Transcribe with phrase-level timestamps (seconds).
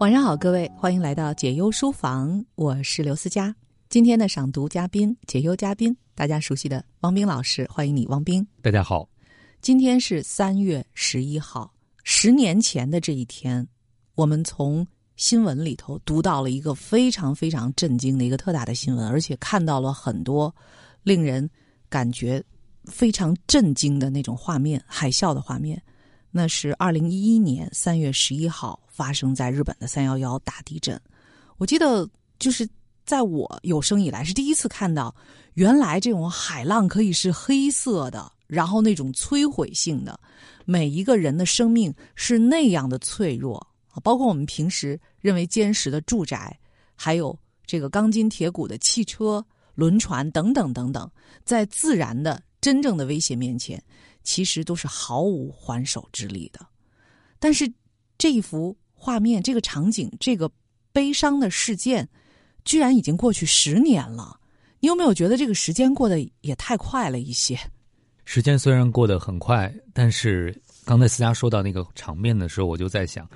[0.00, 3.54] 晚上好，各位，欢迎来到解忧书房，我是刘思佳。
[3.90, 8.44] 今天的赏读嘉宾、解忧嘉宾，大家熟悉的汪冰老师，欢迎你，汪冰。
[8.62, 9.06] 大家好，
[9.60, 11.70] 今天是三月十一号，
[12.02, 13.68] 十年前的这一天，
[14.14, 14.86] 我们从
[15.16, 20.54] 新闻里头读到了一个非常非常震惊的一个特大的新闻，而且看到了很多
[21.02, 21.46] 令人
[21.90, 22.42] 感觉
[22.84, 25.78] 非常震惊的那种画面，海啸的画面。
[26.32, 31.00] 那是二零一一年三月十一号发生在日本的三幺幺大地震。
[31.56, 32.06] 我记得
[32.38, 32.68] 就是
[33.06, 35.14] 在我有生以来是第一次看到，
[35.54, 40.20] 原来这种海浪可以是黑色的，然后那种摧毁性的，
[40.66, 43.56] 每一个人的生命是那样的脆弱
[43.88, 43.96] 啊！
[44.04, 46.54] 包括我们平时认为坚实的住宅，
[46.94, 49.42] 还有这个钢筋铁骨的汽车、
[49.74, 51.10] 轮船等等等等，
[51.42, 53.82] 在自然的真正的威胁面前。
[54.22, 56.60] 其实都是毫无还手之力的，
[57.38, 57.72] 但是
[58.18, 60.50] 这一幅画面、这个场景、这个
[60.92, 62.06] 悲伤的事件，
[62.66, 64.38] 居然已经过去十年了。
[64.78, 67.58] 你有没有觉得这个时间过得也太快了一些？
[68.26, 73.26] 时间虽然过得很快，但是刚才思佳说到那个场面的时候，我就在想，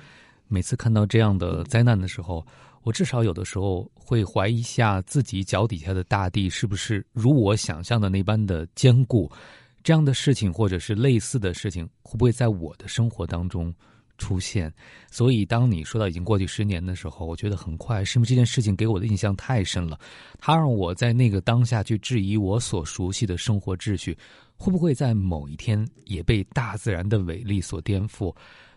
[0.47, 2.45] 每次看到这样的灾难的时候，
[2.83, 9.27] 我至少有的时候会怀疑一下自己脚底下的大地是不是如我想象的那般的坚固。
[9.83, 13.73] 这样的事情，或者是类似的事情，会不会在我的生活当中
[14.17, 14.73] 出现？
[15.11, 19.99] 所以，当你说到已经过去十年的时候，我觉得很快，是因为这件事情给我的印象太深了，
[20.39, 24.17] 它让我在那个当下去质疑我所熟悉的生活秩序，
[24.57, 28.35] 会不会在某一天也被大自然的伟力所颠覆？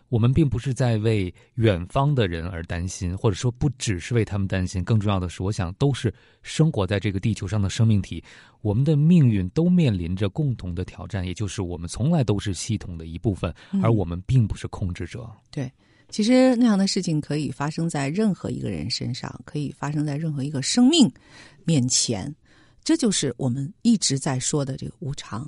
[0.09, 4.83] 我们并不是在为远方的人而担心，或者说不只是为他们担心。
[4.83, 8.23] 更重要的是，我想都是生活在这个地球上的生命体，
[8.61, 15.29] 我们的命运都面临着共同的挑战，也就是我们从来都是系统的一部分，而我们并不是控制者。
[15.51, 15.71] 对，
[16.09, 21.11] 其实那样的事情可以发生在任何一个人身上，可以发生在任何一个生命
[21.65, 22.35] 面前，
[22.83, 25.47] 这就是我们一直在说的这个无常。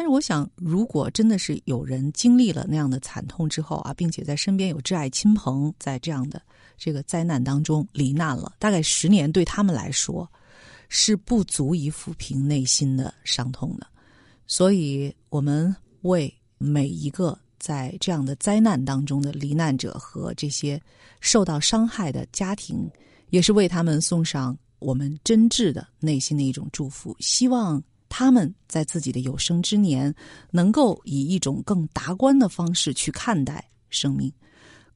[0.00, 6.40] 但是我想，如果真的是有人经历了那样的惨痛之后啊，并且在身边有挚爱亲朋在这样的
[6.78, 10.26] 这个灾难当中罹难了，大概十年对他们来说
[10.88, 13.86] 是不足以抚平内心的伤痛的。
[14.46, 20.80] 所以，我们为每一个在这样的灾难当中的罹难者和这些
[21.20, 22.90] 受到伤害的家庭，
[23.28, 27.82] 也是为他们送上我们真挚的内心的一种祝福，希望。
[28.10, 30.14] 他们在自己的有生之年，
[30.50, 34.30] 能够以一种更达观的方式去看待生命。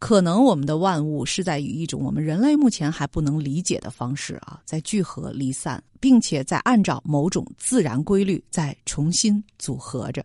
[0.00, 10.22] 可能我们的万物是在以一种我们人类目前还不能理解的方式啊，在聚合离散，并且在按照某种自然规律在重新组合着。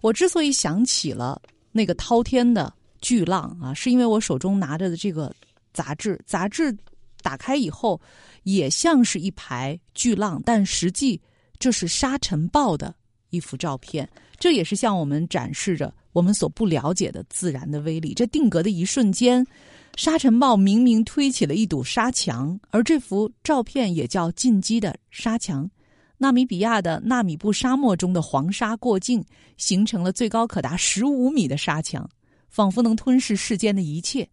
[0.00, 1.40] 我之所以想起了
[1.70, 5.32] 那个滔天的巨浪啊，是因为我手中拿着的这个
[5.72, 6.76] 杂志，杂志
[7.20, 8.00] 打开以后
[8.42, 11.20] 也像是一排巨浪，但实际。
[11.62, 12.92] 这是沙尘暴的
[13.30, 18.12] 一幅照片，这也是向我们展示着我们所不了解的自然的威力。
[18.14, 19.46] 这定格的一瞬间，
[19.94, 25.70] 沙尘暴明明推起了一堵沙墙，而这幅照片也叫进击的沙墙。
[26.18, 29.24] 纳米比亚的纳米布沙漠中的黄沙过境，
[29.56, 32.10] 形成了最高可达十五米的沙墙，
[32.48, 34.28] 仿佛能吞噬世间的一切。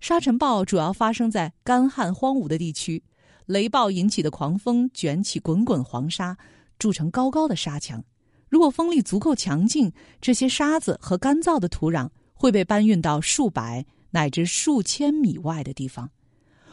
[0.00, 3.02] 沙尘暴主要发生在干旱荒芜的地区，
[3.44, 6.34] 雷暴引起的狂风卷起滚滚黄沙。
[6.80, 8.02] 筑成高高的沙墙，
[8.48, 16.10] 如果风力足够强劲，这些沙子和干燥的土壤会被搬运到数百乃至数千米外的地方。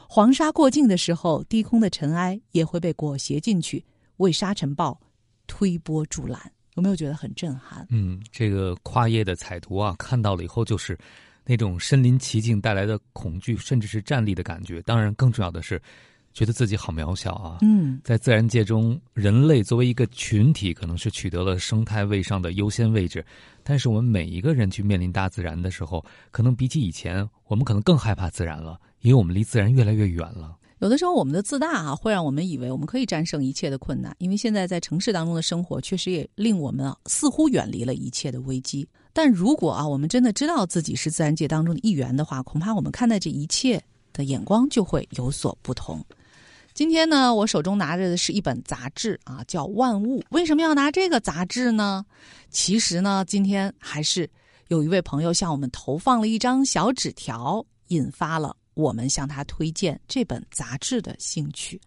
[0.07, 3.84] 黄沙过境的时候，低空的尘埃也会被裹挟进去，
[4.16, 4.97] 为沙尘暴
[5.45, 6.39] 推波助澜。
[6.75, 7.85] 有没有觉得很震撼？
[7.89, 10.97] 嗯，这个跨页的彩图啊，看到了以后就是
[11.44, 14.81] 那种身临其境带来的恐惧，甚至是战栗的感觉。
[14.84, 15.81] 当然，更重要的是。
[16.38, 17.58] 觉得自己好渺小啊！
[17.64, 23.25] 嗯，在自然界中，人类作为一个群体，可能是取得了生态位上的优先位置。
[23.64, 30.56] 但是，我们每一个人去面临大自然的时候，可能比起以前，我们可能更害怕自然了，因为我们离自然越来越远了。
[30.78, 34.16] 有的时候，我们的自大啊，会让我们以为我们可以战胜一切的困难。
[34.19, 38.88] 因为现在在城市当中的生活，确实也令我们啊，似乎远离了一切的危机。
[39.12, 46.00] 但如果啊，我们真的知道自己是自然界当中的一员的话，恐怕我们看待这一切的眼光就会有所不同。
[46.77, 50.19] 今天呢，我手中拿着的是一本杂志啊，叫《万物》。
[50.29, 52.06] 为什么要拿这个杂志呢？
[52.51, 54.29] 其实呢，今天还是
[54.68, 61.81] 有一位朋友向我们投放了一张小纸条，引发了我们向他推荐这本杂志的兴趣。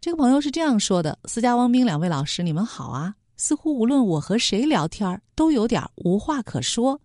[0.00, 3.12] 这个朋友是这样说的：“私家汪冰两位老师，你们好啊！
[3.36, 7.00] 似乎无论我和谁聊天都有点无话可说，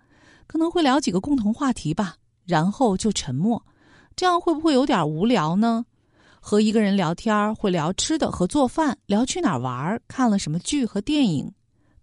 [0.45, 3.59] 可能会聊几个共同话题吧，然后就沉默。”
[4.15, 5.83] 这样会不会有点无聊呢？
[6.45, 11.49] 和一个人聊天会聊吃的和做饭，聊去哪儿玩，看了什么剧和电影。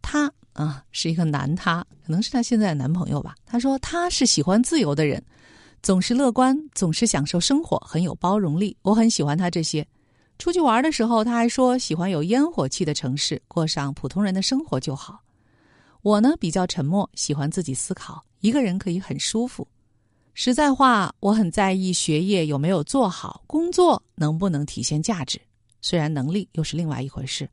[0.00, 3.34] 他啊是一个男，他可能是他现在的男朋友吧。
[3.44, 5.22] 他说他是喜欢自由的人，
[5.82, 8.74] 总是乐观，总是享受生活，很有包容力。
[8.80, 9.86] 我很喜欢他这些。
[10.38, 15.20] 出去玩的时候，他还说喜欢有烟火气的城市，过上普通人的生活就好。
[16.00, 19.68] 我呢比较沉默，喜欢自己思考，一个人可以很舒服。
[20.34, 25.40] 实在话，我很在意学业有没有做好，工作能不能体现价值。
[25.80, 27.48] 虽然能力又是另外一回事。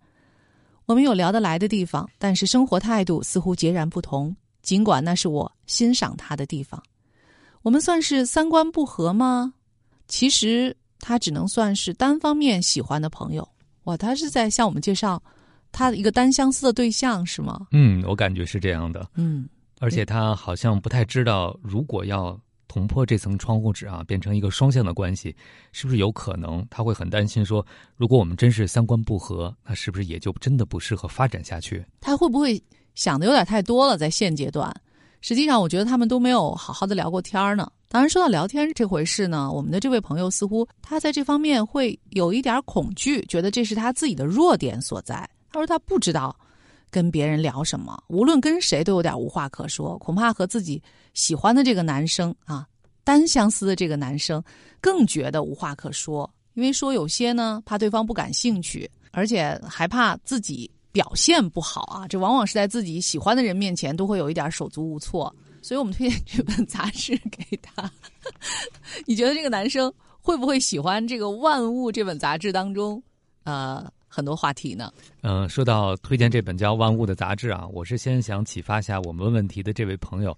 [0.86, 4.36] 我们有聊得来的地方，但是生活态度似乎截然不同。
[4.62, 6.82] 尽管那是我欣赏他的地方，
[7.62, 9.54] 我们算是三观不合吗？
[10.08, 10.76] 其实。
[11.00, 13.48] 他只能算是单方面喜欢的朋友
[13.84, 15.22] 哇，他是在向我们介绍
[15.72, 17.68] 他的一个单相思的对象是吗？
[17.72, 19.08] 嗯，我感觉是这样的。
[19.14, 19.48] 嗯，
[19.80, 25.36] 而且他好像不太知道，如果要捅破这层窗户纸啊，变成一个双向的关系，
[25.72, 26.66] 是不是有可能？
[26.70, 27.66] 他会很担心说，
[27.96, 31.86] 如果我们真是三观不合，那是不是也就真的不适合发展下去？
[32.02, 32.62] 他会不会
[32.96, 33.98] 想的有点太多了？
[33.98, 34.74] 在现阶段，
[35.22, 37.72] 实际上我觉得他们都没有好好的聊过天呢。
[37.90, 45.28] 当然，说到聊天这回事呢，我们的这位朋友似乎他在这方面会有一点恐惧，觉得这是他自己的弱点所在。
[45.50, 46.38] 他说他不知道
[46.90, 50.82] 跟别人聊什么，无论跟谁都有点无话可说，恐怕和自己
[51.14, 52.68] 喜欢的这个男生啊，
[53.04, 54.44] 单相思的这个男生
[54.80, 65.34] 更觉得无话可说，因为说有些呢怕对方不感兴趣，而且还怕自己表现不好啊，这往往是在自己喜欢的人面前都会有一点手足无措。
[65.62, 67.92] 所以我们推荐这本杂志给他。
[69.06, 73.02] 你觉得这个男生会不会喜欢这个《万物》这本杂志当中
[73.44, 73.86] 呃
[74.18, 74.92] 很多话题呢？
[75.22, 80.36] 嗯，说到推荐这本叫《万物》的杂志啊，我是先想启发下我们问题的这位朋友。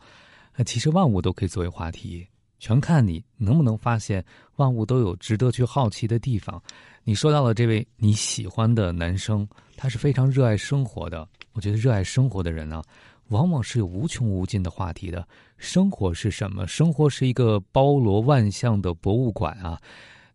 [0.65, 2.27] 其实万物都可以作为话题，
[2.59, 4.21] 全看你能不能发现
[4.57, 6.61] 万物都有值得去好奇的地方。
[7.05, 9.47] 你说到了这位你喜欢的男生，
[9.77, 11.25] 他是非常热爱生活的。
[11.53, 12.83] 我觉得热爱生活的人呢。
[13.29, 15.25] 往往是有无穷无尽的话题的。
[15.57, 16.67] 生活是什么？
[16.67, 19.79] 生活是一个包罗万象的博物馆啊！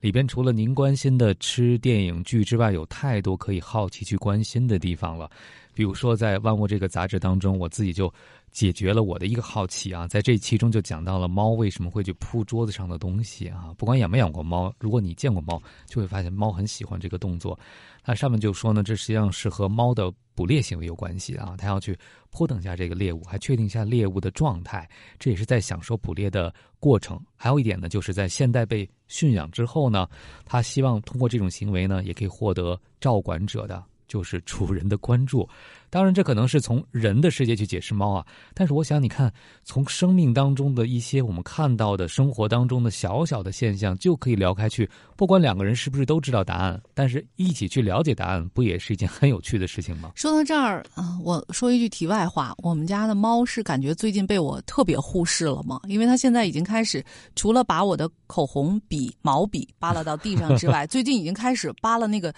[0.04, 5.30] 里边除了您关心的吃、电影、剧之外，有太多可以好奇去关心的地方了。
[5.74, 8.12] 比如说，在《万物》这个杂志当中，我自己就
[8.52, 10.06] 解决了我的一个好奇啊。
[10.06, 13.74] 在这其中就讲到了猫为什么会去扑桌子上的东西啊。
[13.76, 17.58] 不管养没养过猫，如果你见过猫，就会发现猫很喜欢这个动作。
[18.02, 21.56] 它上面就说呢，这实际上是和猫的捕猎行为有关系啊。
[21.58, 21.98] 它要去
[22.30, 24.88] 扑等下这个猎物，还确定一下猎物的状态，
[25.18, 27.20] 这也是在享受捕猎的过程。
[27.34, 30.06] 还有一点呢，就是在现代被驯养之后呢，
[30.44, 33.82] 它希望通过这种行为呢，也可以获得照管者的。
[34.06, 35.48] 就是主人的关注，
[35.90, 38.26] 当然这可能是从人的世界去解释猫啊。
[38.52, 39.32] 但是我想，你看，
[39.64, 44.88] 从生命当中的一些我们看到的生活当中的小小的现象，就可以聊开去。
[45.16, 50.12] 不管两个人是不是都知道答案，但是一起去了解答案，不也是一件很有趣的事情吗？
[50.14, 55.80] 说到这儿啊，我说一句题外话，我们家的猫是感觉最近被我特别忽视了吗？
[55.88, 57.04] 因为它现在已经开始，
[57.36, 62.34] 除了把我的口红笔、毛笔扒拉到地上之外， 最近已经开始扒拉那个。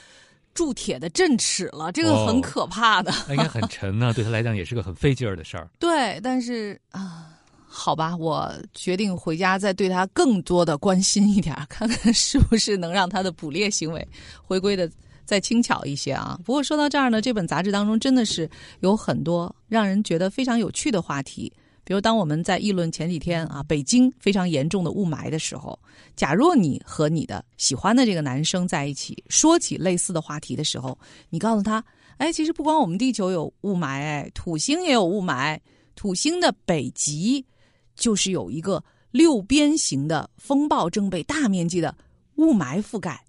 [0.56, 3.12] 铸铁的镇尺了，这个很可怕的。
[3.29, 5.69] 应该很沉呢， 对他来讲也是个很费劲儿的事儿。
[5.79, 7.29] 对，但是啊，
[7.69, 14.09] 好吧，我决定回家再对他更多的关心一点， 看看是不是能让他的捕猎行为
[14.42, 14.90] 回归的
[15.26, 16.38] 再轻巧一些啊。
[16.45, 18.49] 不过说到这儿呢，这本杂志当中真的是
[18.81, 21.52] 有很多让人觉得非常有趣的话题。
[21.87, 25.78] 比如，当我们在议论前几天啊，北京非常严重的雾霾的时候，
[26.16, 30.99] 假若你和你的喜欢的这个男生在一起，说起类似的话题的时候，
[31.31, 31.83] 你告诉他，
[32.16, 35.57] 哎，其实不光我们地球有雾霾，哎，土星也有雾霾，
[35.95, 37.47] 土星的北极
[37.95, 41.97] 就是有一个六边形的风暴正被大面积的
[42.35, 43.25] 雾霾覆盖。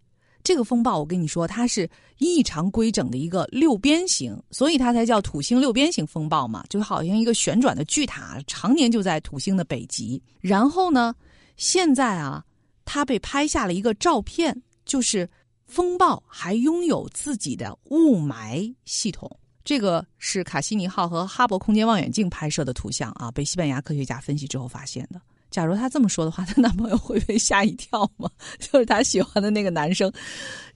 [0.47, 1.89] 这个风暴，我跟你说，它是
[2.19, 10.23] 异常规整的一个六边形，所以它才叫土星六边形风暴嘛，就好像一个旋转的巨塔，常年就在土星的北极。
[10.39, 11.13] 然后呢，
[11.57, 12.41] 现在啊，
[12.85, 15.29] 它被拍下了一个照片，就是
[15.65, 19.29] 风暴还拥有自己的雾霾系统。
[19.65, 25.19] 这个是卡西尼号和哈勃空间望远镜拍摄的图像啊，被西班牙科学家分析之后发现的。
[25.57, 28.29] 假如她这么说的话，她男朋友会被吓一跳吗？
[28.61, 30.11] 就是她喜欢的那个男生，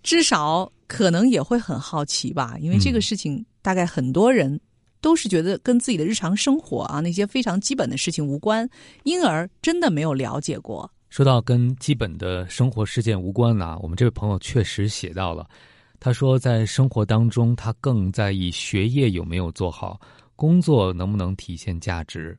[0.01, 2.55] 至少可能也会很好奇吧。
[2.59, 4.59] 因为这个事情，大概很多人
[4.99, 8.67] 都是觉得跟自己的日常生活啊那些非常基本的事情无关，
[9.03, 10.91] 因而真的没有了解过。
[11.11, 15.47] 说到跟基本的生活事件无关呢，我们这位朋友确实写到了，
[15.99, 20.01] 他说在生活当中，他更在意学业有没有做好，
[20.35, 22.35] 工作能不能体现价值。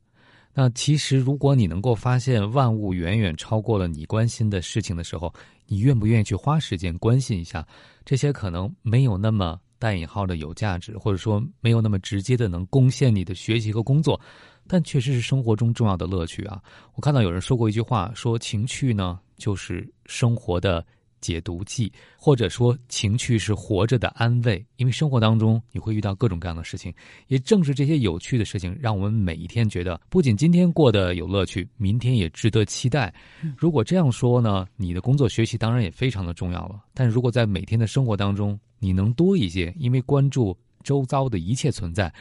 [0.54, 5.32] 那其实，如果你能够发现万物远远超过了你关心的事情的时候，
[5.66, 7.66] 你愿不愿意去花时间关心一下
[8.04, 14.20] 这些可能没有那么带引号的有价值，或者说没有那么直接的能贡献你的学习和工作，
[14.68, 16.62] 但确实是生活中重要的乐趣啊！
[16.94, 20.84] 我看到有人说过一句话，说情趣呢就是生活的。
[21.22, 26.92] 解毒剂，或者说情趣是活着的安慰，因为生活当中你会遇到各种各样的事情，
[27.28, 33.14] 也正是这些有趣的事情，让我们每一天觉得不仅今天过得有乐趣，明天也值得期待。
[33.56, 36.82] 如果这样说呢，你的工作学习当然也非常的重要了。
[36.92, 42.12] 但如果在每天的生活当中，你能多一些，因为关注周遭的一切存在。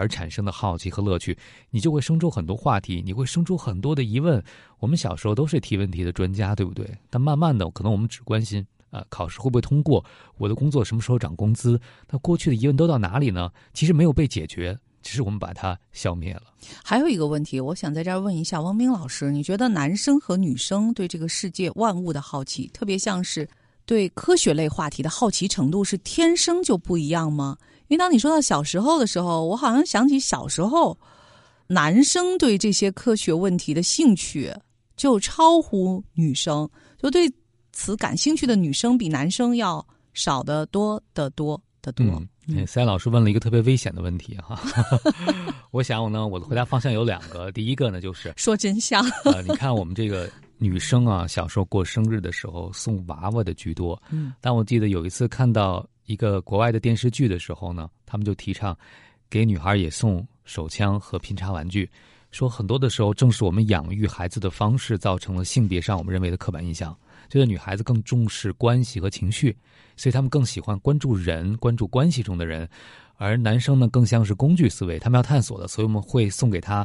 [0.00, 1.36] 而产生的好奇和乐趣，
[1.68, 4.42] 你就会生出很多话题，你会生出很多的疑问。
[4.78, 6.90] 我们小时候都是提问题的专家，对不对？
[7.10, 10.02] 但慢慢的，可能我们只关心啊，考试会不会通过，
[10.38, 11.78] 我的工作什么时候涨工资？
[12.08, 13.50] 那过去的疑问都到哪里呢？
[13.74, 16.44] 其实没有被解决，只是我们把它消灭了。
[16.82, 23.46] 还有一个问题，我想在这儿问一下汪冰老师：你觉得男生和女生对这个世界万物的好奇，特别像是
[23.84, 27.58] 对科学类话题的好奇程度，是天生就不一样吗？
[27.90, 30.96] 因为当你说到小时候的时候，我好像想起小时候，
[31.66, 34.54] 男生对这些科学问题的兴趣
[34.96, 36.70] 就超乎女生，
[37.02, 37.28] 就对
[37.72, 42.06] 此感兴趣的女生比男生要少得多得多得多。
[42.46, 44.60] 嗯，三老师问了一个特别危险的问题哈，
[45.72, 49.04] 我想我呢，我的回答方向有两个，第一个呢就是说真相。
[49.24, 55.84] 呃，你看我们这个女生啊，小时候过生日的时候送娃娃的居多，嗯，但我记得有一次看到。
[56.10, 58.76] 一个国外的电视剧的时候呢，他们就提倡
[59.30, 61.88] 给女孩也送手枪和拼插玩具，
[62.32, 66.92] 说很多的时候正是我们养育孩子的方式造成了性别上我们认为的刻板印象，
[67.28, 69.56] 觉得女孩子更重视关系和情绪，
[69.96, 72.68] 所以他们更喜欢关注人、关注关系中的人，
[73.14, 76.84] 而男生呢更像是工具思维，他们要探索的，所以我们会送给他。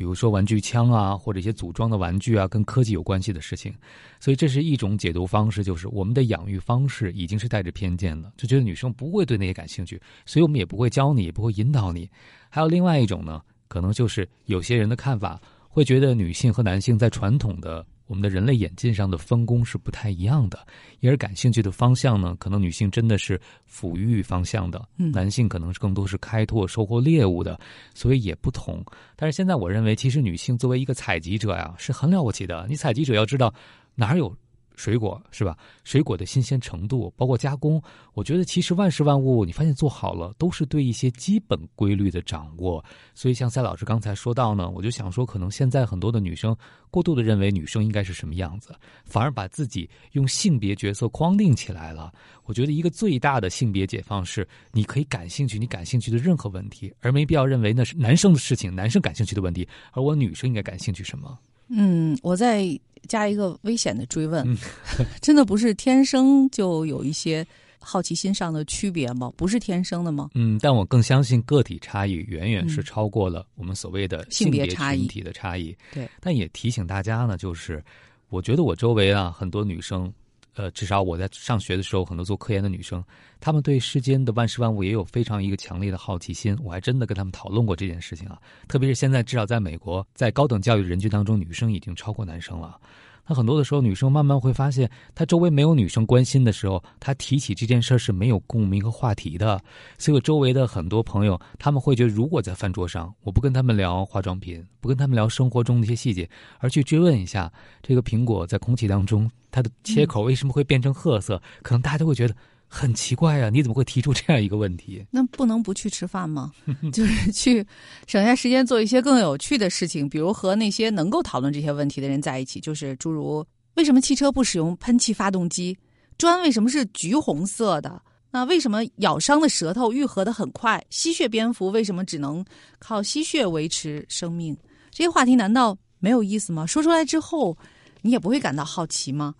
[0.00, 3.70] 比如说玩具枪啊，或者一些组装的玩具啊，跟科技有关系的事情，
[4.18, 12.08] 所以这是一种解读方式，就是我们的养育方式已经是带着偏见了，就觉得女生不会对那些感兴趣，所以我们也不会教你，也不会引导你。
[12.48, 15.38] 还有另外一种呢，可能就是有些人的看法
[15.68, 17.84] 会觉得女性和男性在传统的。
[18.10, 20.66] 我们的人类演进上的分工是不太一样的，
[20.98, 23.40] 因而感兴趣的方向呢，可能女性真的是
[23.70, 27.56] 抚育方向的，男性可能是更多是开拓、收获猎物的，
[27.94, 28.84] 所以也不同。
[29.14, 32.66] 但是现在我认为，其实女性作为一个采集者呀，是很了不起的。
[32.68, 33.54] 你采集者要知道
[33.94, 34.36] 哪有。
[34.80, 35.54] 水果是吧？
[35.84, 37.80] 水果的新鲜程度，包括加工，
[38.14, 42.82] 我觉得其实万事万物，你发现做好了，都是对一些基本规律的掌握。
[43.14, 46.56] 所以像赛老师刚才说到呢，我就想说，可能现在很多的女生
[46.90, 52.10] 过度的认为女生应该是什么样子，反而把自己用性别角色框定起来了。
[52.46, 61.38] 我觉得一个最大的性别解放是，你可以感兴趣你感兴趣的任何问题，而没必要认为那是男生的事情，男生感兴趣的问题，而我女生应该感兴趣什么？
[61.70, 62.78] 嗯，我再。
[63.08, 64.46] 加一个危险的追问，
[65.20, 67.44] 真的不是天生就有一些
[67.80, 69.32] 好奇心上的区别吗？
[69.36, 70.30] 不是天生的吗？
[70.34, 75.76] 嗯，但我更相信个体差异远远是超过了我们所谓的性别群体的差异。
[75.92, 77.82] 对，但也提醒大家呢，就是
[78.28, 80.12] 我觉得我周围啊很多女生。
[80.54, 83.02] 呃，至少我在上学的时候，很多做科研的女生，
[83.40, 86.56] 她们对世间的万事万物也有非常一个强烈的好奇心。
[86.62, 88.40] 我还真的跟她们讨论过这件事情啊。
[88.68, 92.78] 特别是现在，至少在美国，在高等教育人群当中，女生已经超过男生了。
[93.24, 99.60] 他很多的时候，女生慢慢会发现，他周围没有女生关心的时候，他提起这件事是没有共鸣和话题的。
[99.98, 112.34] 所以我周围的很多朋友，他们会觉得，如果在饭桌上，我不跟他们聊化妆品，不跟他们聊生活中的一些细节，而去追问一下这个苹果在空气当中它的切口为什么会变成褐色，可能大家都会觉得。
[112.72, 113.50] 很奇怪啊！
[113.50, 115.04] 你怎么会提出这样一个问题？
[115.10, 116.52] 那不能不去吃饭吗？
[116.94, 117.66] 就是去
[118.06, 122.60] 省下时间做一些更有趣的事情，比如和那些能够讨论这些问题的人在一起。
[122.60, 125.76] 就是诸如为什么汽车不使用喷气发动机？
[126.16, 128.00] 砖为什么是橘红色的？
[128.30, 130.80] 那为什么咬伤的舌头愈合的很快？
[130.90, 132.44] 吸血蝙蝠为什么只能
[132.78, 134.56] 靠吸血维持生命？
[134.92, 136.64] 这些话题难道没有意思吗？
[136.64, 137.58] 说出来之后，
[138.02, 139.34] 你也不会感到好奇吗？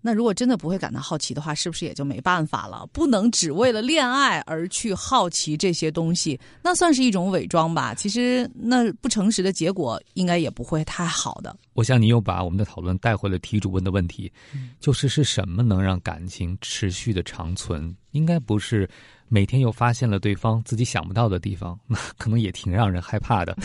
[0.00, 2.86] 那如果真的不会感到好奇的话，是不是也就没办法了？
[2.92, 7.94] 不能只为了恋爱而去好奇这些东西，那算是一种伪装吧。
[7.94, 11.56] 其实那不诚实的结果应该也不会太好的。
[11.74, 14.32] 我想你又把我们的讨论带回了题主问的问题，
[14.78, 17.94] 就是是什么能让感情持续的长存？
[18.12, 18.88] 应该不是
[19.28, 23.56] 每天又发现了对方自己想不到的地方， 那可能也挺让人害怕的。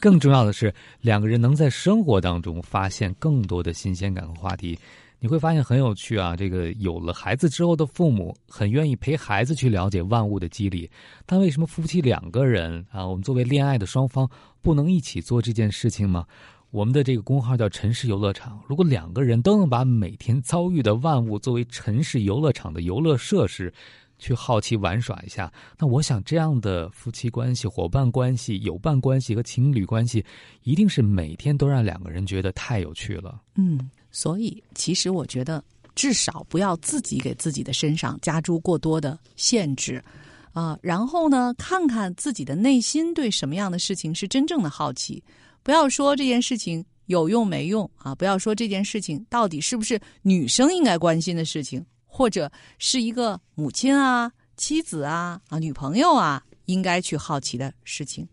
[0.00, 4.78] 更重要的是，两个人能在生活当中发现更多的新鲜感和话题。
[5.22, 6.34] 你会发现很有趣啊。
[6.34, 10.90] 这个有了孩子之后的父母，很愿意陪孩子去了解万物的机理。
[11.24, 14.28] 但为什么夫妻两个人啊，我们作为恋爱的双方，
[14.60, 16.26] 不能一起做这件事情吗？
[16.72, 18.60] 我们的这个公号叫“城市游乐场”。
[18.66, 23.72] 如果两个人都能把每天遭遇的万物作为城市游乐场的游乐设施，
[24.18, 30.24] 去好奇玩耍一下，那我想这样的夫妻关系、伙伴关系、友伴关系和情侣关系，
[30.62, 33.40] 一定是每天都让两个人觉得太有趣了。
[33.56, 35.64] 嗯，所以其实我觉得，
[35.94, 40.04] 至少不要自己给自己的身上加诸过多的限制，
[40.52, 45.22] 啊，然后呢，看看自己的内心对什么样的事情是真正的好奇。
[45.62, 48.14] 不要说这件事情有用没用啊！
[48.14, 58.26] 不要说这件事情到底是不是女生应该关心的事情，或者是一个母亲啊、妻子啊、啊女朋友啊应该去好奇的事情。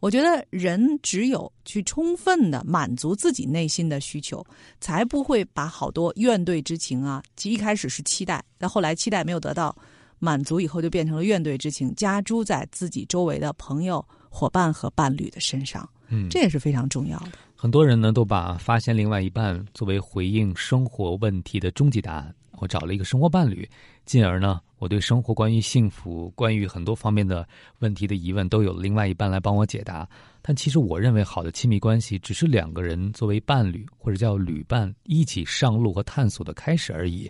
[0.00, 4.44] 我觉得人只有去充分的满足自己内心的需求，
[4.80, 9.74] 才不会把好多怨怼之情啊，一开始是期待，但后来期待没有得到
[10.18, 15.88] 满足以后，就变成了怨怼之情，加诸在自己周围的朋友、伙伴和伴侣的身上。
[16.08, 17.32] 嗯，这也是非常重要的。
[17.56, 22.34] 很多人呢都把发现另外一半作为回应生活问题的终极答案。
[22.58, 23.68] 我找了一个生活伴侣，
[24.04, 27.46] 进而呢，我对生活关于幸福、关于很多方面的
[27.78, 30.08] 问题的疑问，都有另外一半来帮我解答。
[30.42, 37.28] 但其实我认为，好的亲密关系只是两个人作为伴侣或者叫旅伴一起上路和探索的开始而已。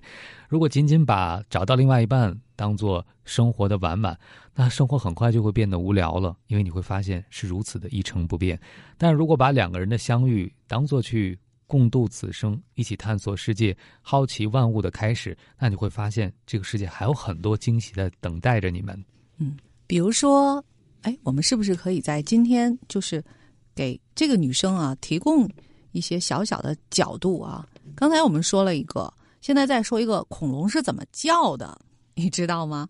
[0.48, 4.18] 如果仅仅把找到另外一半当做生活的完满，
[4.54, 8.60] 那生活很快就会变得无聊了，因为你会发现是如此的一成不变。
[8.98, 19.04] 但如果把两个人的相遇当做去共度此生、一起探索世界、好奇万物的开始，那你会发现这个世界还有很多惊喜在等待着你们。
[19.38, 19.56] 嗯，
[19.86, 20.64] 比如说。
[21.02, 23.22] 哎，我们是不是可以在今天就是
[23.76, 25.48] 给这个女生啊提供
[25.92, 27.64] 一些小小的角度啊？
[27.94, 31.80] 刚才我们说了一个，现在再说一个，恐龙是怎么叫的？
[32.14, 32.88] 你知道吗？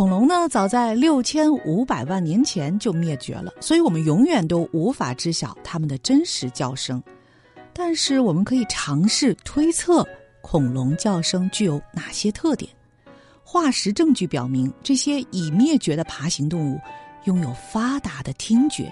[0.00, 7.02] 恐龙呢，早在六千五百万年前就灭绝了，所以我们永远都无法知晓它们的真实叫声。
[7.74, 10.02] 但是我们可以尝试推测
[10.40, 12.70] 恐龙叫声具有哪些特点。
[13.44, 16.80] 化石证据表明，这些已灭绝的爬行动物
[17.24, 18.90] 拥有发达的听觉，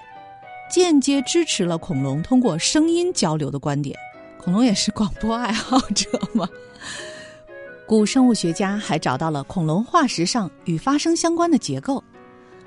[0.69, 3.97] 间接支持了恐龙通过声音交流的观点。
[4.37, 6.47] 恐龙也是广播爱好者吗？
[7.89, 12.03] 古生物学家还找到了恐龙化石上与发声相关的结构，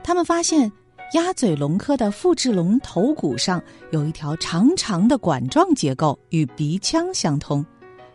[0.02, 0.70] 他们发现。
[1.14, 7.62] 鸭嘴龙科的复制龙头骨上有一条长长的管状结构，与鼻腔相通，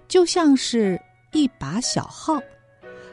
[0.08, 1.00] 就像是
[1.32, 2.39] 一把小号。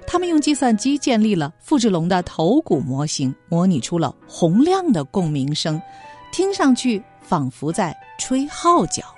[0.07, 5.81] 他们用计算机建立了复制龙的头骨模型，模拟出了洪亮的共鸣声，
[6.33, 9.14] 听上去仿佛在吹号角。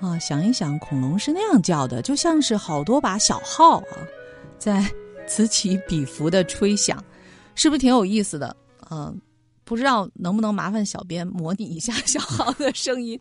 [0.00, 3.98] 啊，想一想，恐龙是那样叫的，就像是好多把小号啊，
[4.58, 4.84] 在
[5.26, 7.02] 此起彼伏的吹响，
[7.54, 8.56] 是不是挺有意思的？
[8.90, 9.20] 嗯。
[9.64, 13.20] 不知道能不能麻烦小编模拟一下小号的声音，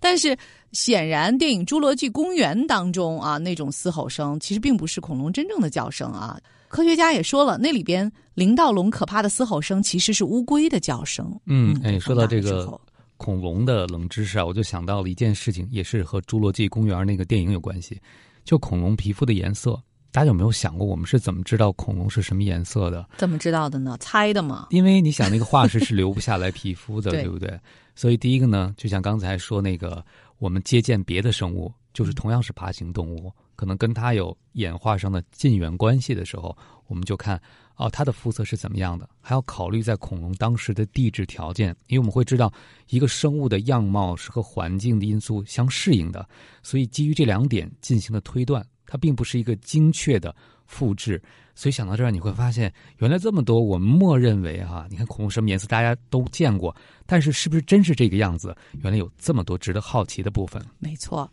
[0.00, 0.36] 但是
[0.72, 6.36] 显然电影《侏罗纪公园》当中啊那种嘶吼声其实并不是恐龙真正的叫声啊。
[6.66, 11.32] 科学家也说了，那里边林道龙可怕的嘶吼声其实是乌龟的叫声。
[11.46, 12.76] 嗯，哎，说到这个
[13.24, 17.98] 恐龙的冷知识啊，我就想到了一件事情，也是和《侏罗纪公园》那个电影有关系，
[18.44, 19.82] 就恐龙皮肤的颜色。
[20.12, 23.08] 大家有没有想过，我们是怎么知道恐龙是什么颜色的？
[23.16, 23.96] 怎么知道的呢？
[23.98, 24.66] 猜的嘛。
[24.68, 27.58] 因为你想，那个化石是留不下来皮肤的， 对不对？
[27.94, 30.04] 所以第一个呢，就像刚才说那个，
[30.36, 36.54] 我们接见别的生物，就是同样是爬行动物，可能跟它有演化上的近缘关系的时候，
[36.88, 37.40] 我们就看
[37.76, 42.52] 哦，它的肤色是怎么样的，还要考虑在恐龙当时的地质条件，因为我们会知道
[42.88, 46.28] 一个生物的样貌是和环境的因素相适应的，
[46.62, 48.64] 所以基于这两点进行的推断。
[48.86, 50.32] 它并不是一个精确的
[50.66, 51.20] 复制，
[51.54, 56.72] 所以想到这儿，你会发现原来这么多我们默认为哈，你看恐龙什么颜色大家都见过，
[57.06, 58.54] 但是是不是真是这个样子？
[58.82, 60.64] 原来有这么多值得好奇的部分。
[60.78, 61.28] 没错，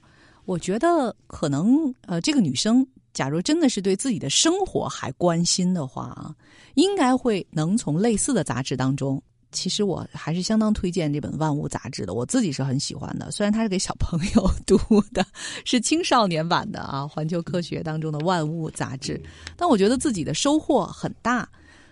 [0.46, 6.34] 我觉得可能呃，这个女生假如真的是对自己的生活还关心的话啊，
[6.76, 9.22] 应该会能从类似的杂志当中。
[9.52, 13.30] 其实我还是相当推荐这本《万物》杂志的，我自己是很喜欢的。
[13.32, 14.78] 虽然它是给小朋友读
[15.12, 15.26] 的，
[15.66, 19.22] 是青少年版的啊，《环球科学》当中的《万物》杂志，
[19.58, 21.46] 但我觉得自己的收获很大。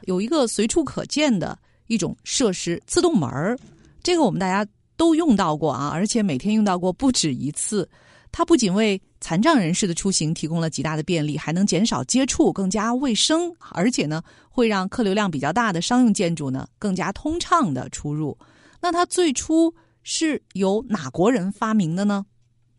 [0.03, 3.59] 有一个随处可见的一种设施——自动门儿，
[4.01, 7.87] 这个我们大家都用到过啊，而且每天用到过不止一次。
[8.31, 18.37] 它不仅为残障人士的出行提供了极大的便利，还能减少接触，更加卫生，而且呢，会让客流量比较大的商用建筑呢更加通畅的出入。
[18.81, 22.25] 那它最初是由哪国人发明的呢？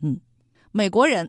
[0.00, 0.18] 嗯，
[0.72, 1.28] 美国人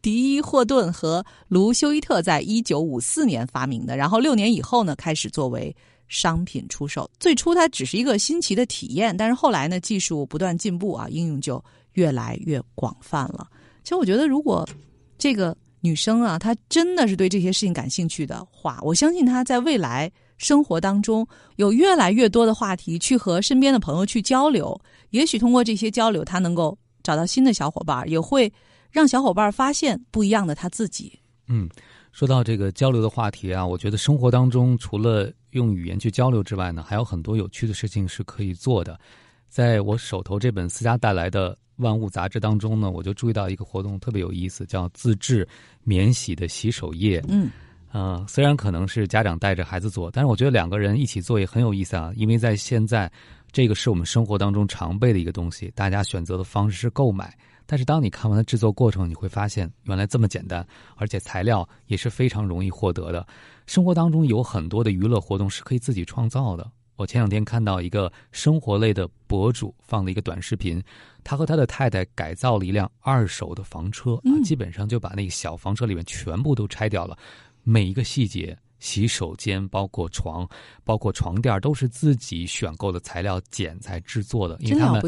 [0.00, 5.74] 迪 伊·霍顿和卢休伊特在一九五四年发明的，然后六年以后呢，开始作为
[6.08, 7.08] 商品出售。
[7.20, 13.46] 最初它只是一个新奇的体验，但是后来呢，技术不断进步啊，应用就越来越广泛了。
[13.88, 14.68] 其实我觉得，如果
[15.16, 24.78] 这个女生啊，她真的是对这些事情感兴趣的话，我相信她在未来生活当中有越来越多的话题去和身边的朋友去交流。
[25.08, 28.52] 也许通过这些交流，她能够找到新的小伙伴，也会
[28.90, 31.18] 让小伙伴发现不一样的她自己。
[31.46, 31.66] 嗯，
[32.12, 39.00] 说到这个交流的话题啊，我觉得生活当中除了用语言去交流之外呢，还有很多有趣的事情是可以做的。
[39.48, 41.56] 在我手头这本私家带来的。
[41.78, 45.46] 万物杂志当中呢，我就注意到一个活动特别有意思，叫自制
[45.82, 47.24] 免洗的洗手液。
[47.28, 47.50] 嗯，
[47.90, 52.12] 呃，虽然可能是家长带着孩子做，但是我觉得两个人一起做也很有意思啊。
[52.16, 53.10] 因为在现在，
[53.50, 57.36] 这个是我们生活当中常备的一个东西，大家选择的方式是购买。
[57.64, 63.26] 但是当你看完了制作过程，你会发现原来这么简单，而且材料也是非常容易获得的。
[63.66, 66.70] 生活当中有很多的娱乐活动是可以自己创造的。
[66.98, 70.82] 我前两天看到一个生活类的博主放了一个短视频，
[71.22, 77.16] 他和他的太太改造了一辆二手的房车，基本上就把那个小房车里面全部都拆掉了，
[77.62, 78.58] 每一个细节。
[78.78, 80.48] 洗手间包括床，
[80.84, 85.02] 包括床垫都是自己选购的材料剪裁制作的，因为他们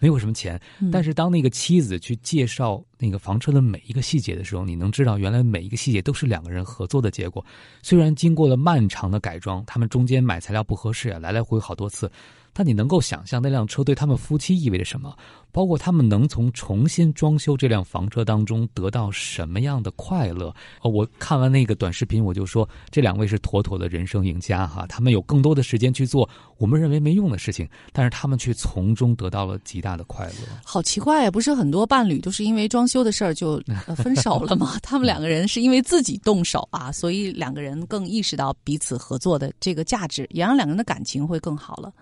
[0.00, 0.60] 没有什么钱。
[0.92, 7.44] 但是当那个妻子去介绍那个房车的每一个细节的时候，你能知道原来每一个细节都是两个人合作的结果。
[7.82, 12.10] 虽然经过了漫长的改装，他们中间买材料不合适啊，来来回回好多次。
[12.56, 15.14] 但你能够想象那辆车对他们夫妻意味着什么？
[15.52, 20.48] 包括他们能从重新装修这辆房车当中得到什么样的快乐？
[20.80, 24.86] 哦，我看完那个短视频，我就说这两位是妥妥的人生赢家哈！
[24.86, 30.34] 他们有更多的时间去做我们认为没用的事情，但是他们却从中得到了极大的快乐。
[30.64, 31.30] 好奇怪呀！
[31.30, 33.62] 不是很多伴侣都是因为装修的事儿就
[33.96, 34.78] 分手了吗？
[34.82, 41.92] 他们两个人是因为自己动手啊，所以两个人更意识到彼此合作的这个价值，也让两个人的感情会更好了。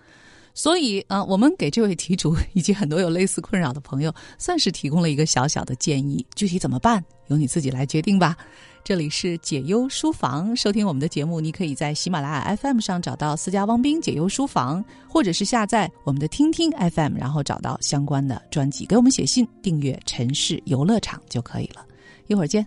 [0.57, 6.25] 所以，啊，我们给这位题主以及很多有类似困扰的朋友，算是提供了一个小小的建议。
[6.33, 8.37] 具体怎么办，由你自己来决定吧。
[8.81, 21.85] 这里是解忧书房，收听我们的节目，你可以在喜马拉雅 FM 上找到私家汪兵解忧书房，或者是下载我们的听听 FM，然后找到相关的专辑，给我们写信订阅“城市游乐场”就可以了。
[22.27, 22.65] 一会儿见。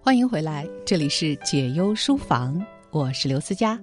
[0.00, 3.76] 欢迎回来，这里是解忧书房，我是刘思佳。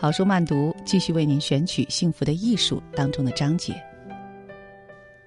[0.00, 3.74] 好书慢读，继续为您选取《幸福的艺术》当中的章节。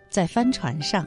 [0.10, 1.06] 在帆船上，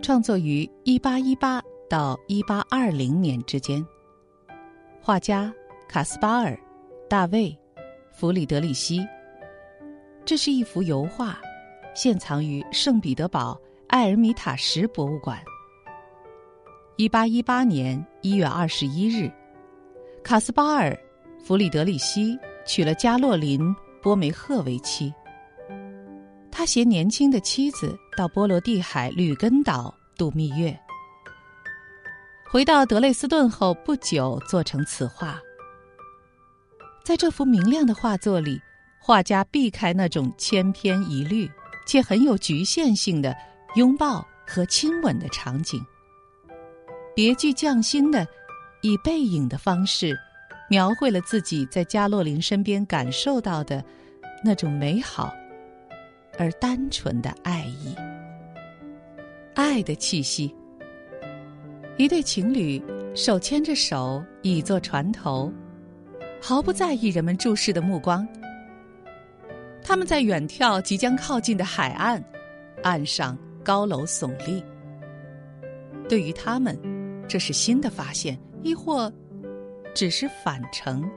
[0.00, 3.84] 创作于一八一八到一八二零年之间。
[5.00, 5.52] 画家
[5.88, 6.52] 卡斯巴尔·
[7.08, 7.50] 大卫·
[8.12, 9.04] 弗里德里希。
[10.24, 11.40] 这是一幅油画，
[11.92, 15.42] 现藏于圣彼得堡埃尔米塔什博物馆。
[16.94, 19.28] 一八一八年一月二十一日，
[20.22, 20.96] 卡斯巴尔。
[21.42, 23.60] 弗里德里希娶了加洛林·
[24.00, 25.12] 波梅赫为妻。
[26.52, 30.78] 他携年轻的妻子到波罗的海吕根岛度蜜月。
[32.48, 35.40] 回到德累斯顿后不久，做成此画。
[37.04, 38.60] 在这幅明亮的画作里，
[39.00, 41.50] 画家避开那种千篇一律
[41.86, 43.34] 且很有局限性的
[43.74, 45.84] 拥抱和亲吻的场景，
[47.16, 48.24] 别具匠心的
[48.82, 50.16] 以背影的方式。
[50.72, 53.84] 描绘了自己在加洛林身边感受到的
[54.42, 55.30] 那种美好
[56.38, 57.94] 而单纯的爱意，
[59.54, 60.50] 爱的气息。
[61.98, 62.82] 一对情侣
[63.14, 65.52] 手牵着手倚坐船头，
[66.40, 68.26] 毫不在意人们注视的目光。
[69.82, 72.24] 他们在远眺即将靠近的海岸，
[72.82, 74.64] 岸上高楼耸立。
[76.08, 76.74] 对于他们，
[77.28, 79.12] 这是新的发现，亦或？
[79.94, 81.08] 只是返程。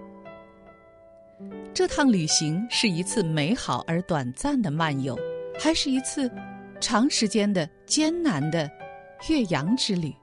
[1.73, 5.17] 这趟旅行是一次美好而短暂的漫游，
[5.59, 6.31] 还是一次
[6.79, 8.71] 长时间的艰难的
[9.29, 10.13] 越洋之旅？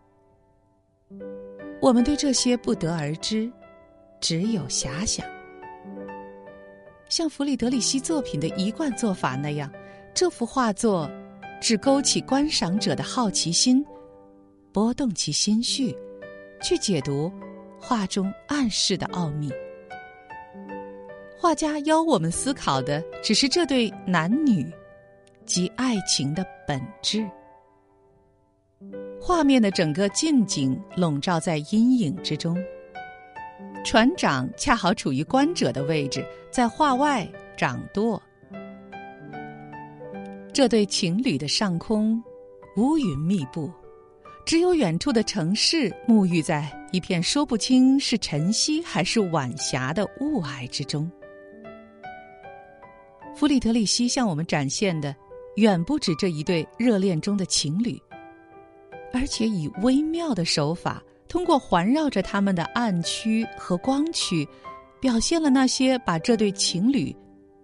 [1.80, 3.50] 我们对这些不得而知，
[4.20, 5.26] 只有遐想。
[7.08, 9.70] 像弗里德里希作品的一贯做法那样，
[10.14, 11.10] 这幅画作
[11.60, 13.84] 只勾起观赏者的好奇心，
[14.72, 15.94] 拨动其心绪，
[16.62, 17.30] 去解读。
[17.84, 19.50] 画中暗示的奥秘，
[21.36, 24.72] 画家邀我们思考的只是这对男女
[25.44, 27.28] 及爱情的本质。
[29.20, 32.56] 画面的整个近景笼罩在阴影之中，
[33.84, 38.22] 船长恰好处于观者的位置，在画外掌舵。
[40.52, 42.22] 这对情侣的上空，
[42.76, 43.68] 乌云密布，
[44.44, 51.10] 只有远处的城市沐浴在一片说不清是晨曦还是晚霞的雾霭之中。
[53.34, 55.14] 弗里德里希向我们展现的，
[55.56, 58.00] 远不止这一对热恋中的情侣，
[59.12, 64.46] 而且以微妙的手法，通过环绕着他们的暗区和光区，
[65.00, 67.14] 表现了那些把这对情侣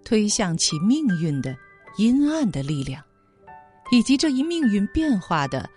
[0.04, 1.54] 推向其命运的。
[1.96, 3.02] 阴暗的力量，
[3.90, 5.68] 以及这一命运变化的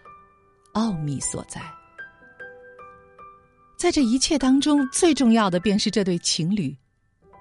[0.74, 1.62] 奥秘所在。
[3.78, 6.76] 在这一切当中，最重要的便是这对情侣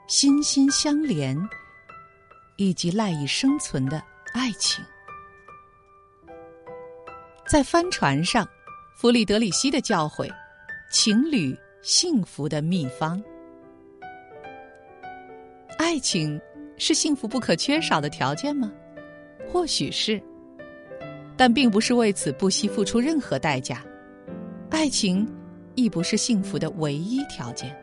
[0.06, 1.36] 心心相连，
[2.56, 4.84] 以及赖以生存的爱情。
[7.46, 8.48] 在帆船上，
[8.96, 10.30] 弗里德里希的教诲：
[10.90, 13.22] 情侣幸福的秘方，
[15.78, 16.40] 爱情。
[16.82, 18.72] 是幸福不可缺少的条件吗？
[19.52, 20.18] 或许是，
[21.40, 23.82] 但并不是为此不惜付出任何代价。
[24.68, 25.26] 爱情
[25.74, 27.74] 亦不是幸福的唯一条件。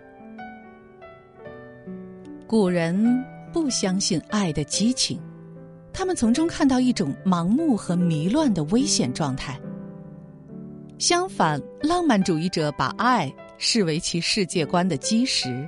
[2.45, 2.95] 古人
[3.51, 5.19] 不相信爱的激情，
[5.91, 9.59] 他们从中看到一种盲目和迷乱的危险状态。
[10.99, 15.67] 相反，浪漫主义者把爱视为其世界观的基石。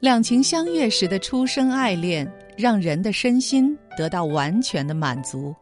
[0.00, 2.28] 两情相悦时的初生爱恋，
[2.58, 5.54] 让人的身心得到完全的满足。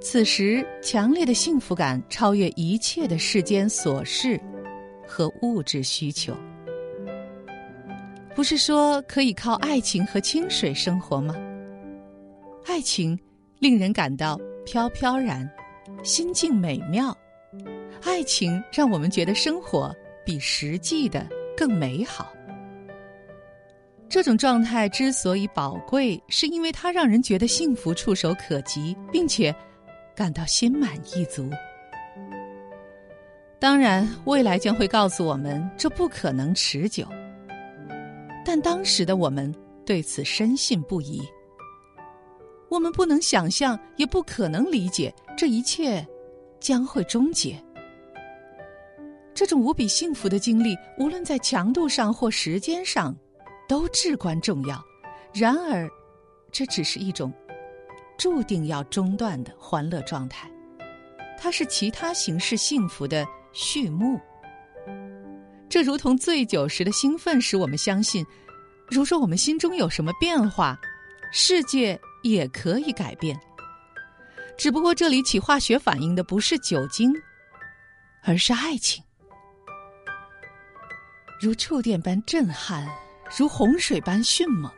[0.00, 4.40] 此时，强烈的幸福感超越一切的世间琐事
[5.06, 6.36] 和物质需求。
[8.34, 11.34] 不是说可以靠爱情和清水生活吗？
[12.64, 13.18] 爱情
[13.58, 15.48] 令人感到飘飘然，
[16.04, 17.16] 心境美妙。
[18.04, 19.92] 爱情让我们觉得生活
[20.24, 22.32] 比实际的更美好。
[24.08, 29.54] 这种状态之所以宝贵，是因为它让人觉得幸福触手可及，并且
[30.18, 31.48] 感到心满意足。
[33.60, 37.06] 当然，未来将会告诉我们这不可能持久，
[38.44, 39.54] 但当时的我们
[39.86, 41.22] 对此深信不疑。
[42.68, 46.04] 我们不能想象，也不可能理解这一切
[46.58, 47.56] 将会终结。
[49.32, 53.16] 这种无比幸福的经历，无论在强度上或时间上。
[53.68, 54.82] 都至关重要，
[55.34, 55.86] 然而，
[56.50, 57.30] 这只是一种
[58.18, 60.50] 注定要中断的欢乐状态，
[61.38, 64.20] 它是其他形式幸福的序幕。
[65.68, 68.26] 这如同醉酒时的兴奋，使我们相信，
[68.90, 70.76] 如说我们心中有什么变化，
[71.32, 73.38] 世界也可以改变。
[74.56, 77.14] 只不过这里起化学反应的不是酒精，
[78.24, 79.04] 而是爱情，
[81.40, 82.86] 如触电般震撼。
[83.36, 84.72] 如洪水般迅猛。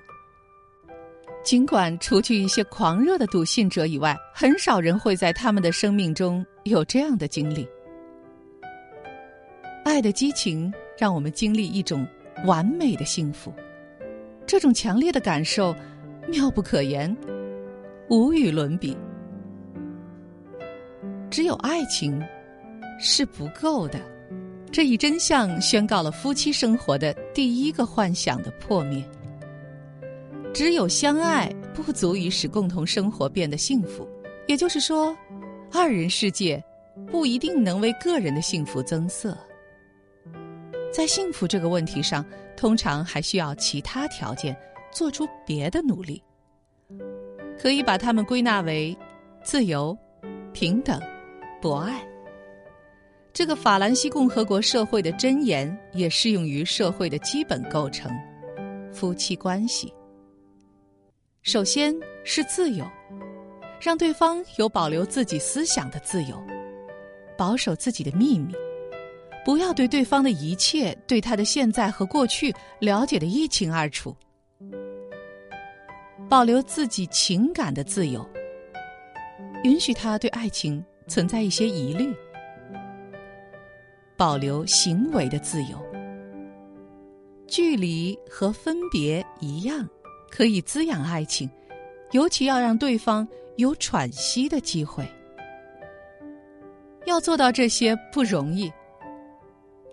[1.43, 7.67] 尽管除去一些狂热的笃信者以外，很少人会在他们的生命中有这样的经历。
[9.85, 12.07] 爱的激情让我们经历一种
[12.45, 13.53] 完美的幸福，
[14.47, 15.75] 这种强烈的感受
[16.29, 17.15] 妙不可言，
[18.09, 18.97] 无与伦比。
[21.31, 22.23] 只有爱情
[22.99, 23.99] 是不够的。
[24.71, 29.03] 这一真相宣告了夫妻生活的第一个幻想的破灭。
[30.53, 34.07] 只有相爱不足以使共同生活变得幸福，
[34.47, 35.17] 也就是说，
[35.73, 36.63] 二人世界
[37.11, 39.37] 不一定能为个人的幸福增色。
[40.93, 42.25] 在幸福这个问题上，
[42.57, 44.57] 通常还需要其他条件，
[44.93, 46.23] 做出别的努力。
[47.59, 48.97] 可以把它们归纳为：
[49.43, 49.97] 自由、
[50.53, 51.01] 平等、
[51.63, 52.05] 博爱。
[53.33, 58.11] 这个法兰西共和国社会的箴言也适用于社会的基本构成——
[58.93, 59.95] 夫妻关系。
[61.43, 62.85] 首先是自由，
[63.81, 66.37] 让对方有保留自己思想的自由，
[67.37, 68.55] 保守自己的秘密，
[69.43, 74.15] 不要对对方的一切、对他的现在和过去了解的一清二楚，
[76.29, 78.29] 保留自己情感的自由，
[79.65, 82.15] 允许他对爱情存在一些疑虑。
[84.15, 85.83] 保留行为的自由，
[87.47, 89.89] 距离和分别一样，
[90.31, 91.51] 可以滋养爱情，
[92.13, 95.07] 尤其要让对方有喘息的机会。
[97.07, 98.73] 要做到这些不容易。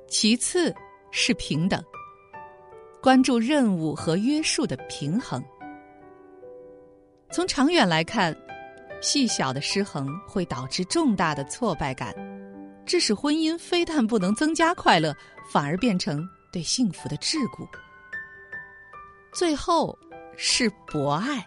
[0.08, 0.74] 其次
[1.12, 1.84] 是平等，
[3.02, 5.44] 关注任务和约束的平衡。
[7.30, 8.36] 从长远来看，
[9.02, 12.16] 细小的失衡会导致重大的挫败感，
[12.86, 15.14] 致使婚姻非但不能增加快乐，
[15.52, 17.68] 反而变成对幸福的桎梏。
[19.34, 19.98] 最后
[20.40, 21.44] 是博爱，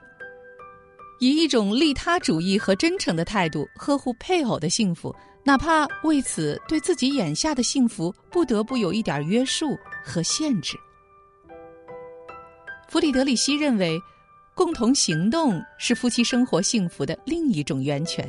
[1.21, 10.77] 以一种利他主义和真诚的态度呵护配偶的幸福，哪怕为此对自己眼下的幸福不得不有一点约束和限制。
[12.89, 13.97] 弗里德里希认为，
[14.57, 18.29] 共同行动是夫妻生活幸福的另一种源泉。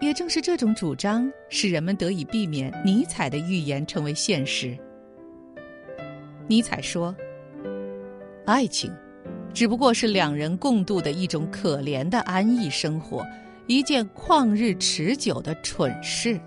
[0.00, 4.76] 也正是这种主张，使人们得以避免尼采的预言成为现实。
[6.48, 7.14] 尼采说。
[8.46, 8.94] 爱情，
[9.52, 13.26] 只不过是两人共度的一种可怜的安逸生活，
[13.66, 16.40] 一件旷日持久的蠢事。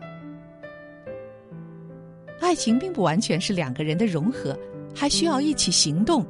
[2.40, 4.58] 爱情并不完全是两个人的融合，
[4.96, 6.26] 还需要一起行动，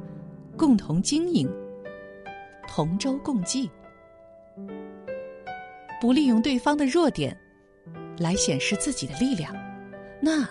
[0.56, 1.48] 共同经营，
[2.66, 3.70] 同舟共济，
[6.00, 7.34] 不利用对方的弱点
[8.18, 9.54] 来显示自己的力量，
[10.20, 10.44] 那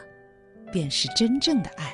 [0.71, 1.93] 便是真正的爱。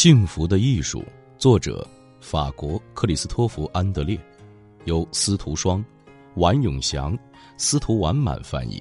[0.00, 1.04] 幸福的艺术，
[1.38, 1.84] 作者
[2.20, 4.16] 法国克里斯托弗·安德烈，
[4.84, 5.84] 由司徒双、
[6.36, 7.18] 王永祥、
[7.56, 8.80] 司徒完满翻译，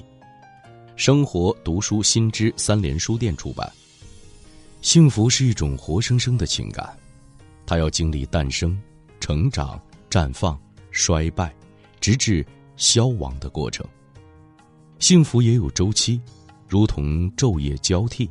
[0.95, 3.67] 生活读书新知三联书店出版。
[4.83, 6.95] 幸福是一种活生生的情感，
[7.65, 8.79] 它要经历诞生、
[9.19, 10.55] 成长、绽放、
[10.91, 11.51] 衰败，
[11.99, 13.83] 直至消亡的过程。
[14.99, 16.21] 幸福也有周期，
[16.67, 18.29] 如同昼夜交替。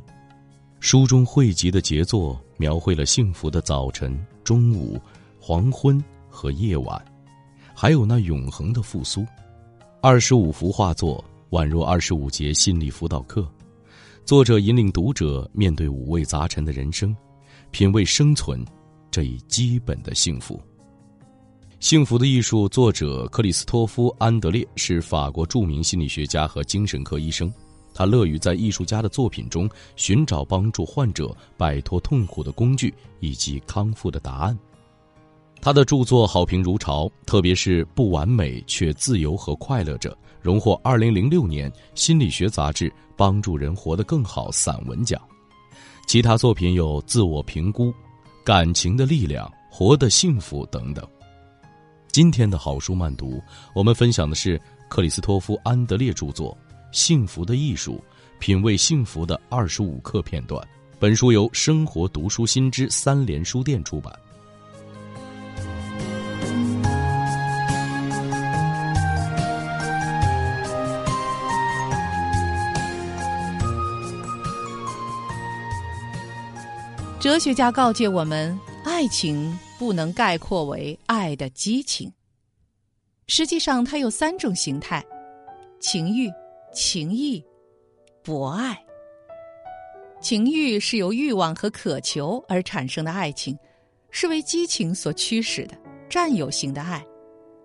[0.79, 2.41] 书中汇集的杰作。
[2.59, 4.99] 描绘了幸福的早晨、中午、
[5.39, 6.99] 黄昏和夜晚，
[7.71, 9.23] 还有那永恒的复苏。
[10.01, 13.47] 二十五幅画作宛若二十五节心理辅导课，
[14.25, 17.15] 作者引领读者面对五味杂陈的人生，
[17.69, 18.65] 品味生存
[19.11, 20.59] 这一基本的幸福。
[21.79, 27.53] 幸福的艺术作者克里斯托夫·安德烈是法国著名心理学家和精神科医生。
[27.97, 34.55] 他乐于在艺术家的作品中寻找帮助患者摆脱痛苦的工具以及康复的答案。
[35.59, 40.11] 他的著作好评如潮，特别是《不完美却自由和快乐者》
[40.43, 45.19] 荣获2006年心理学杂志“帮助人活得更好”散文奖。
[46.05, 47.85] 其他作品有《自我评估》
[48.43, 51.03] 《感情的力量》《活得幸福》等等。
[52.09, 53.41] 今天的好书慢读，
[53.73, 56.55] 我们分享的是克里斯托夫·安德烈著作。
[56.91, 58.03] 幸福的艺术，
[58.39, 60.65] 品味幸福的二十五课片段。
[60.99, 64.11] 本书由生活读书新知三联书店出版。
[77.19, 82.11] 哲学家告诫我们：爱情不能概括为爱的激情。
[83.27, 85.03] 实际上，它有三种形态：
[85.79, 86.31] 情欲。
[86.77, 87.43] 情谊、
[88.21, 88.77] 博爱、
[90.21, 93.57] 情欲是由欲望和渴求而产生的爱情，
[94.11, 95.75] 是为激情所驱使的
[96.07, 97.03] 占有型的爱，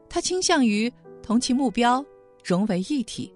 [0.09, 0.91] 它倾向于
[1.23, 2.03] 同其目标
[2.43, 3.31] 融为一体。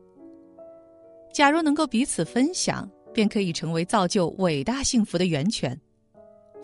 [1.31, 5.77] 假如能够彼此分享，便可以成为造就伟大幸福的源泉；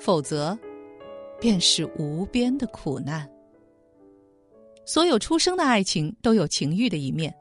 [0.01, 0.59] 否则，
[1.39, 3.29] 便是无边的苦难。
[4.87, 7.33] 所有出生的爱情都有情欲的一面。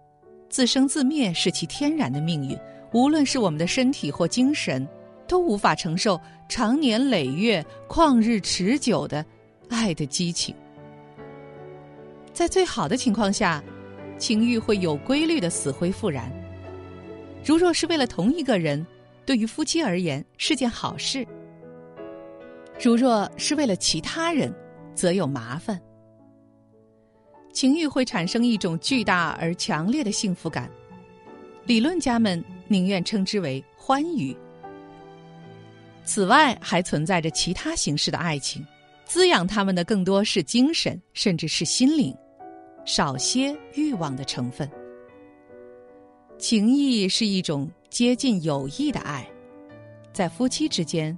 [0.52, 2.60] 自生自灭是其天然的命运，
[2.92, 4.86] 无论是我们的身体或精神，
[5.26, 9.26] 都无法承受长年累月、旷日持久的
[9.70, 10.54] 爱的激情。
[12.34, 13.64] 在最好的情况下，
[14.18, 16.30] 情欲会有规律的死灰复燃。
[17.46, 18.86] 如若是为了同一个人，
[19.26, 21.26] 对于夫妻而言是件好事；
[22.78, 24.54] 如若是为了其他人，
[24.94, 25.80] 则有麻烦。
[27.52, 30.70] 情欲会产生一种巨大而强烈的幸福感，
[31.66, 34.36] 理论家们宁愿称之为欢愉。
[36.04, 38.65] 此外，还存在着其他形式的爱情，
[39.06, 42.15] 滋养他们的更多是精神，甚至是心灵，
[42.86, 44.69] 少些欲望的成分。
[46.38, 49.30] 情谊是一种接近友谊的爱，
[50.12, 51.15] 在夫妻之间，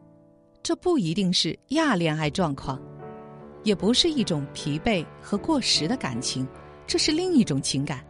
[0.61, 2.81] 这不一定是亚恋爱状况。
[3.63, 6.47] 也不是一种疲惫和过时的感情，
[6.85, 8.03] 这是另一种情感。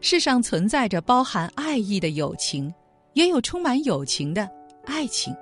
[0.00, 2.72] 世上存在着包含爱意的友情，
[3.12, 4.48] 也有充满友情的
[4.84, 5.34] 爱情。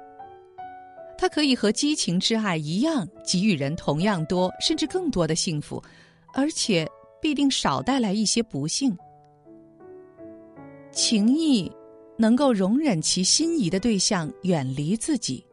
[1.16, 5.83] 它可以和激情之爱一样，给予人同样多甚至更多的幸福，
[6.33, 6.89] 而且
[7.21, 8.97] 必定少带来一些不幸。
[10.93, 11.71] 情谊
[12.16, 15.45] 能够容忍其心仪的对象远离自己，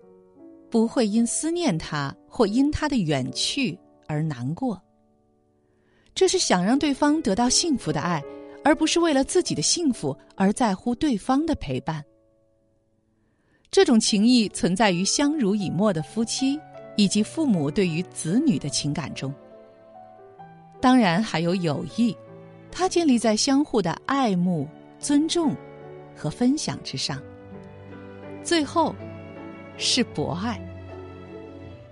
[0.69, 4.81] 不会因思念他或因他的远去而难过。
[6.13, 8.23] 这是想让对方得到幸福的爱，
[8.63, 12.03] 而不是为了自己的幸福而在乎对方的陪伴。
[13.69, 16.59] 这种情谊存在于相濡以沫的夫妻
[16.95, 19.33] 以及父母对于子女的情感中。
[20.79, 22.15] 当然还有友谊，
[22.71, 24.67] 它建立在相互的爱慕、
[24.99, 25.55] 尊重
[26.15, 27.21] 和分享之上。
[28.43, 28.95] 最后，
[29.77, 30.59] 是博爱。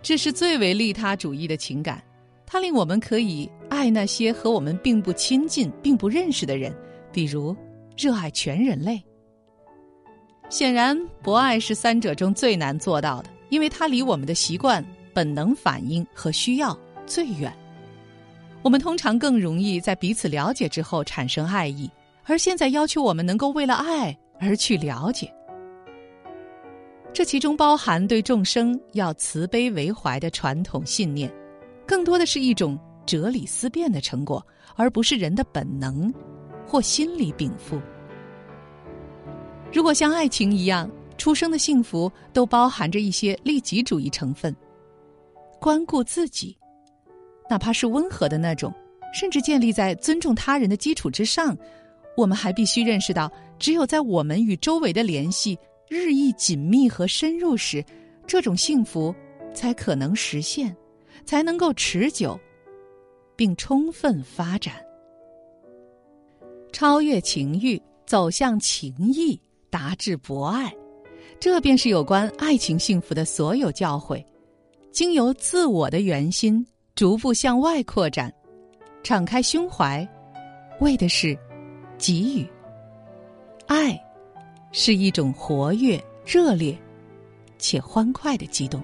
[0.02, 2.04] 这是最为利他主义的情感，
[2.46, 6.76] 它令我们可以爱那些和我们并不亲近、并不认识的人，
[7.12, 7.56] 比如
[7.98, 9.02] 热爱全人类。
[10.50, 16.78] 显然，博爱是三者中最难做到的，因为它离我们的习惯、本能反应和需要
[17.08, 17.52] 最远。
[18.62, 21.90] 我们通常更容易在彼此了解之后产生爱意，
[22.26, 25.34] 而现在要求我们能够为了爱而去了解。
[27.16, 31.34] 这其中包含对众生要慈悲为怀的传统信念，
[31.88, 34.46] 更多的是一种哲理思辨的成果，
[34.76, 36.14] 而不是人的本能
[36.68, 37.80] 或心理禀赋。
[39.72, 44.54] 如果像爱情一样，出生的幸福都包含着一些利己主义成分，
[45.58, 46.58] 关顾自己，
[47.50, 48.74] 哪怕是温和的那种，
[49.14, 51.58] 甚至建立在尊重他人的基础之上，
[52.18, 55.58] 我们还必须认识到，只有在我们与周围的联系
[55.96, 57.84] 日益紧密和深入时，
[58.28, 59.16] 这种幸福
[59.54, 60.76] 才可能实现，
[61.26, 62.40] 才能够持久，
[63.36, 64.74] 并充分发展，
[66.74, 69.40] 超越情欲，走向情谊。
[69.68, 70.74] 达至博爱，
[71.38, 74.24] 这便是有关爱情幸福的所有教诲，
[74.90, 76.66] 经由自我的圆心
[76.96, 78.34] 逐步向外扩展，
[79.04, 80.08] 敞开胸怀，
[80.80, 81.38] 为的是
[81.98, 82.48] 给予。
[83.68, 84.02] 爱
[84.78, 86.78] 是一种活跃、热烈
[87.58, 88.84] 且欢快的激动。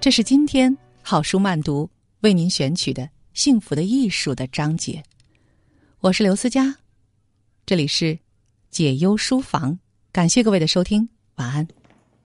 [0.00, 1.88] 这是今天好书慢读。
[2.20, 3.02] 为您选取的
[3.34, 5.02] 《幸福的艺术》的章节，
[6.00, 6.74] 我是刘思佳，
[7.66, 8.18] 这里是
[8.70, 9.78] 解忧书房，
[10.10, 11.68] 感谢各位的收听，晚安。